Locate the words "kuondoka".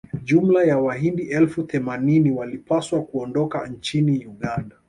3.03-3.67